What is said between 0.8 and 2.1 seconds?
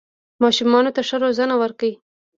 ته ښه روزنه ورکړئ